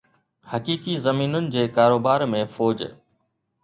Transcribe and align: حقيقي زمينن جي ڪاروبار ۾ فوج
حقيقي 0.51 0.95
زمينن 1.05 1.45
جي 1.53 1.67
ڪاروبار 1.79 2.29
۾ 2.35 2.45
فوج 2.59 2.87